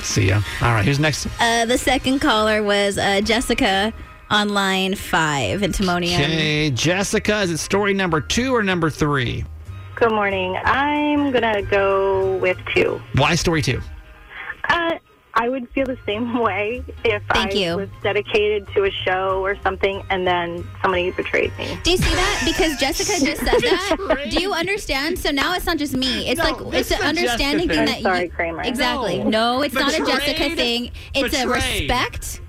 [0.00, 0.42] See ya.
[0.60, 0.84] All right.
[0.84, 1.28] Who's next?
[1.38, 3.92] Uh, the second caller was uh, Jessica
[4.32, 6.14] on line five in Timonium.
[6.14, 7.42] Okay, Jessica.
[7.42, 9.44] Is it story number two or number three?
[9.94, 10.56] Good morning.
[10.64, 13.00] I'm gonna go with two.
[13.14, 13.80] Why story two?
[14.68, 14.92] Uh,
[15.34, 17.76] I would feel the same way if Thank I you.
[17.76, 21.78] was dedicated to a show or something, and then somebody betrayed me.
[21.84, 22.42] Do you see that?
[22.44, 24.26] Because Jessica just said that.
[24.30, 25.18] Do you understand?
[25.18, 26.28] So now it's not just me.
[26.28, 27.86] It's like it's it's an a understanding thing thing.
[27.86, 28.62] that I'm sorry, you, Kramer.
[28.62, 29.18] exactly.
[29.24, 29.30] No.
[29.58, 30.56] No, it's not a Jessica Betrayed?
[30.56, 30.90] thing.
[31.14, 31.88] It's a Betrayed.
[31.90, 32.40] respect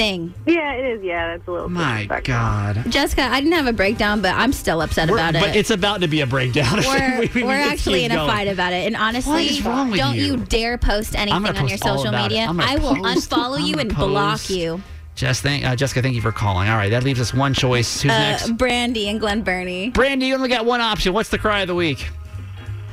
[0.00, 0.34] thing.
[0.46, 1.04] Yeah, it is.
[1.04, 1.68] Yeah, that's a little.
[1.68, 2.84] My God.
[2.88, 5.40] Jessica, I didn't have a breakdown, but I'm still upset We're- about it.
[5.46, 6.78] But it's about to be a breakdown.
[6.86, 8.28] we're, We- we- we're let's actually keep in a going.
[8.30, 8.86] fight about it.
[8.86, 10.24] And honestly, What is wrong with don't you?
[10.24, 12.34] you dare post anything gonna on your post all social about it.
[12.34, 12.46] media.
[12.46, 13.30] I'm gonna I will post.
[13.30, 14.50] unfollow you I'm and gonna block post.
[14.50, 14.82] you.
[15.16, 16.70] Jess, thank, uh, Jessica, thank you for calling.
[16.70, 18.00] All right, that leaves us one choice.
[18.00, 18.50] Who's Uh, next?
[18.56, 19.90] Brandy and Glen Burnie.
[19.90, 21.12] Brandy, you only got one option.
[21.12, 22.08] What's the cry of the week?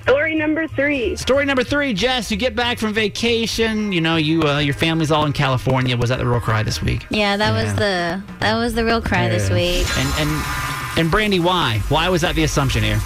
[0.08, 1.18] Story number three.
[1.18, 2.32] Story number three, Jess.
[2.32, 3.92] You get back from vacation.
[3.92, 5.98] You know, you uh, your family's all in California.
[5.98, 7.06] Was that the real cry this week?
[7.10, 9.86] Yeah, that was the that was the real cry this week.
[9.98, 10.46] And and
[10.98, 11.80] and Brandy, why?
[11.90, 13.00] Why was that the assumption here?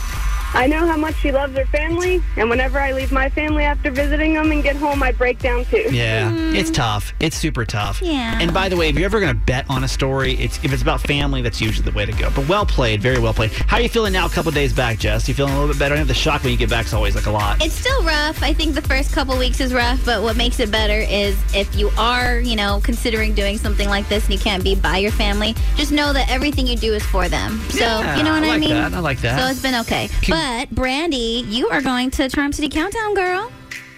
[0.53, 3.89] I know how much she loves her family, and whenever I leave my family after
[3.91, 5.87] visiting them and get home, I break down too.
[5.91, 6.55] Yeah, mm-hmm.
[6.55, 7.13] it's tough.
[7.19, 8.01] It's super tough.
[8.01, 8.37] Yeah.
[8.39, 10.73] And by the way, if you're ever going to bet on a story, it's if
[10.73, 12.29] it's about family, that's usually the way to go.
[12.35, 13.51] But well played, very well played.
[13.51, 14.25] How are you feeling now?
[14.25, 15.27] A couple days back, Jess.
[15.27, 15.95] You feeling a little bit better?
[15.95, 17.63] I know the shock when you get back is always like a lot.
[17.63, 18.41] It's still rough.
[18.43, 21.73] I think the first couple weeks is rough, but what makes it better is if
[21.75, 25.11] you are, you know, considering doing something like this and you can't be by your
[25.11, 27.59] family, just know that everything you do is for them.
[27.69, 28.69] So, Yeah, you know what I I, like mean?
[28.71, 28.93] that.
[28.93, 29.39] I like that.
[29.39, 30.09] So it's been okay.
[30.41, 33.51] But, Brandy, you are going to Charm City Countdown, girl.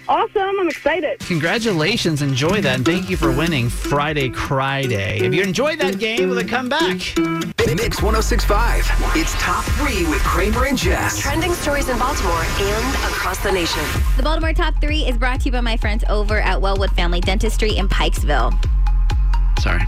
[0.06, 0.60] Awesome.
[0.60, 1.18] I'm excited.
[1.20, 5.20] Congratulations, enjoy that, and thank you for winning Friday Cry Day.
[5.20, 6.98] If you enjoyed that game, well, then come back.
[7.74, 8.84] Mix 1065.
[9.16, 11.18] It's top three with Kramer and Jess.
[11.18, 13.82] Trending stories in Baltimore and across the nation.
[14.18, 17.20] The Baltimore Top 3 is brought to you by my friends over at Wellwood Family
[17.20, 18.52] Dentistry in Pikesville.
[19.60, 19.82] Sorry.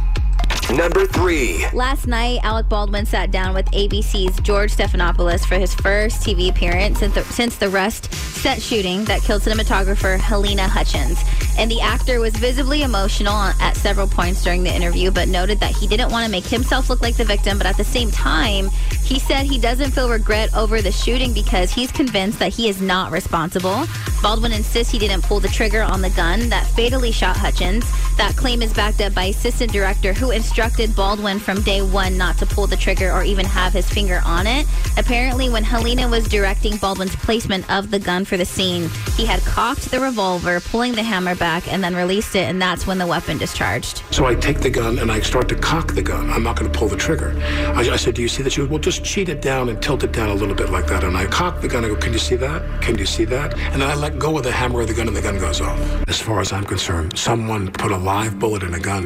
[0.75, 1.65] Number three.
[1.73, 6.99] Last night, Alec Baldwin sat down with ABC's George Stephanopoulos for his first TV appearance
[6.99, 11.23] since the, since the Rust set shooting that killed cinematographer Halyna Hutchins.
[11.59, 15.75] And the actor was visibly emotional at several points during the interview, but noted that
[15.75, 17.59] he didn't want to make himself look like the victim.
[17.59, 18.69] But at the same time,
[19.03, 22.81] he said he doesn't feel regret over the shooting because he's convinced that he is
[22.81, 23.85] not responsible.
[24.23, 27.85] Baldwin insists he didn't pull the trigger on the gun that fatally shot Hutchins.
[28.17, 32.39] That claim is backed up by assistant director who instructed Baldwin from day one not
[32.39, 34.67] to pull the trigger or even have his finger on it.
[34.97, 39.41] Apparently, when Halyna was directing Baldwin's placement of the gun for the scene, he had
[39.43, 43.07] cocked the revolver, pulling the hammer back, and then released it, and that's when the
[43.07, 44.03] weapon discharged.
[44.11, 46.31] So I take the gun and I start to cock the gun.
[46.31, 47.35] I'm not going to pull the trigger.
[47.75, 49.81] I, I said, "Do you see that?" She goes, "Well, just cheat it down and
[49.83, 51.05] tilt it down a little bit like that.
[51.05, 52.83] And I cock the gun I go, can you see that?
[52.83, 53.55] Can you see that?
[53.73, 55.61] And then I let go of the hammer of the gun and the gun goes
[55.61, 55.79] off.
[56.09, 59.05] As far as I'm concerned, someone put a live bullet in a gun,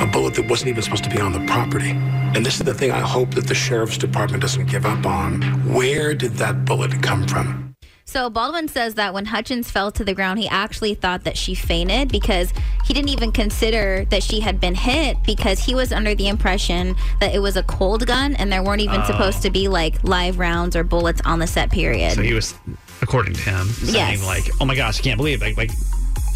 [0.00, 1.90] a bullet that wasn't even supposed to be on the property.
[2.34, 5.42] And this is the thing I hope that the sheriff's department doesn't give up on.
[5.72, 7.67] Where did that bullet come from?
[8.08, 11.54] So Baldwin says that when Hutchins fell to the ground, he actually thought that she
[11.54, 12.54] fainted because
[12.86, 16.96] he didn't even consider that she had been hit because he was under the impression
[17.20, 19.04] that it was a cold gun and there weren't even Oh.
[19.04, 22.14] supposed to be like live rounds or bullets on the set period.
[22.14, 22.54] So he was,
[23.02, 24.24] according to him, saying Yes.
[24.24, 25.44] like, "Oh my gosh, I can't believe it.
[25.44, 25.70] like like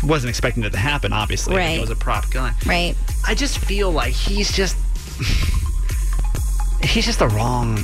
[0.03, 1.11] wasn't expecting that to happen.
[1.15, 1.79] Obviously, Right.
[1.79, 2.55] it was a prop gun.
[2.67, 2.95] right.
[3.27, 4.77] I just feel like he's just
[6.83, 7.83] he's just the wrong.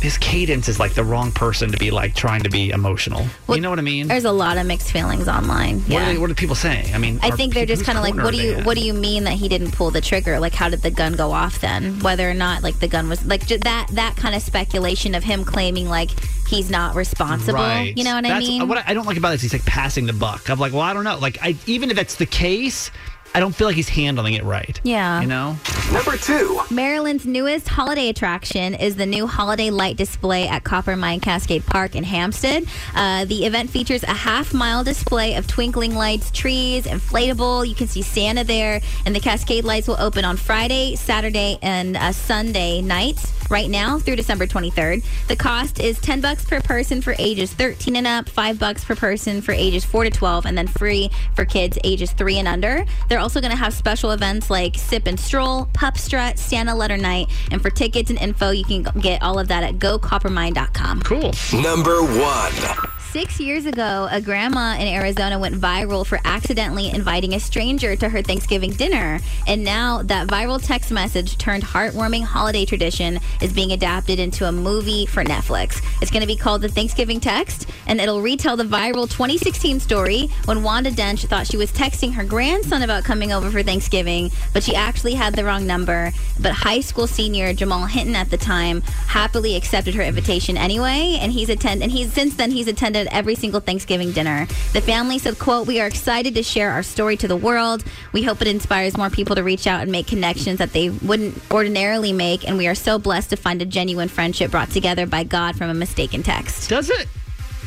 [0.00, 3.26] His cadence is like the wrong person to be like trying to be emotional.
[3.48, 4.08] you know what I mean?
[4.08, 5.80] There's a lot of mixed feelings online.
[5.80, 6.02] What, yeah.
[6.02, 6.94] are they, what are people saying?
[6.94, 8.84] I mean, I think they're people- just kind of like, what do you what do
[8.84, 10.38] you mean that he didn't pull the trigger?
[10.38, 11.98] Like, how did the gun go off then?
[12.00, 15.44] Whether or not like the gun was like that that kind of speculation of him
[15.44, 16.10] claiming like
[16.48, 17.60] he's not responsible.
[17.60, 17.96] Right.
[17.96, 18.68] You know what I mean?
[18.68, 20.50] What I I don't like about this, he's like passing the buck.
[20.50, 21.16] I'm like, well, I don't know.
[21.18, 22.90] Like, I, even if that's the case,
[23.34, 24.80] I don't feel like he's handling it right.
[24.82, 25.20] Yeah.
[25.20, 25.56] You know?
[25.92, 26.60] Number two.
[26.70, 31.94] Maryland's newest holiday attraction is the new holiday light display at Copper Mine Cascade Park
[31.94, 32.66] in Hampstead.
[32.94, 37.68] Uh, the event features a half mile display of twinkling lights, trees, inflatable.
[37.68, 41.96] You can see Santa there, and the Cascade lights will open on Friday, Saturday, and
[41.96, 43.32] uh, Sunday nights.
[43.50, 45.04] Right now through December 23rd.
[45.26, 48.94] The cost is 10 bucks per person for ages 13 and up, 5 bucks per
[48.94, 52.84] person for ages 4 to 12, and then free for kids ages 3 and under.
[53.08, 56.96] They're also going to have special events like Sip and Stroll, Pup Strut, Santa Letter
[56.96, 61.02] Night, and for tickets and info, you can get all of that at gocoppermine.com.
[61.02, 61.32] Cool.
[61.60, 62.99] Number one.
[63.12, 68.08] Six years ago, a grandma in Arizona went viral for accidentally inviting a stranger to
[68.08, 69.18] her Thanksgiving dinner.
[69.48, 74.52] And now that viral text message turned heartwarming holiday tradition is being adapted into a
[74.52, 75.84] movie for Netflix.
[76.00, 80.28] It's going to be called The Thanksgiving Text, and it'll retell the viral 2016 story
[80.44, 84.62] when Wanda Dench thought she was texting her grandson about coming over for Thanksgiving, but
[84.62, 86.12] she actually had the wrong number.
[86.38, 91.32] But high school senior Jamal Hinton at the time happily accepted her invitation anyway, and
[91.32, 94.46] he's attend and he's since then he's attended every single Thanksgiving dinner.
[94.72, 97.84] The family said, "quote We are excited to share our story to the world.
[98.12, 101.40] We hope it inspires more people to reach out and make connections that they wouldn't
[101.50, 105.24] ordinarily make, and we are so blessed to find a genuine friendship brought together by
[105.24, 107.08] God from a mistaken text." Does it?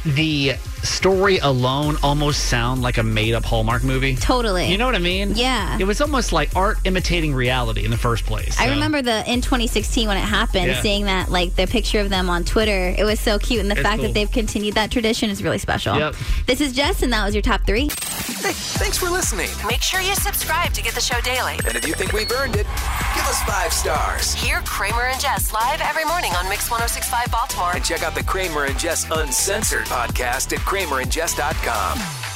[0.05, 4.15] The story alone almost sound like a made up Hallmark movie.
[4.15, 4.69] Totally.
[4.69, 5.33] You know what I mean?
[5.35, 5.77] Yeah.
[5.79, 8.59] It was almost like art imitating reality in the first place.
[8.59, 10.81] I remember the in 2016 when it happened, Yeah.
[10.81, 12.93] seeing that like the picture of them on Twitter.
[12.97, 14.07] It was so cute, and the It's fact cool.
[14.07, 15.97] that they've continued that tradition is really special.
[15.97, 16.15] Yep.
[16.47, 17.83] This is Jess, and that was your top three.
[17.83, 19.49] Hey, thanks for listening.
[19.67, 21.53] Make sure you subscribe to get the show daily.
[21.65, 22.67] And if you think we've earned it,
[23.15, 24.33] give us five stars.
[24.33, 27.71] Hear Kramer and Jess live every morning on Mix 1065 Baltimore.
[27.73, 32.32] And check out the Kramer and Jess Uncensored podcast at kramerandjess.com.